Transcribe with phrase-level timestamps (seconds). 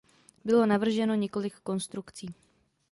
[0.45, 2.35] Bylo navrženo několik konstrukcí.